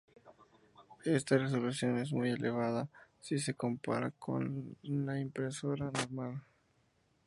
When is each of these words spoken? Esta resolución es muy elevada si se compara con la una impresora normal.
Esta 1.05 1.37
resolución 1.37 1.99
es 1.99 2.11
muy 2.11 2.31
elevada 2.31 2.89
si 3.19 3.37
se 3.37 3.53
compara 3.53 4.09
con 4.09 4.75
la 4.81 4.93
una 4.95 5.19
impresora 5.21 5.91
normal. 5.91 6.41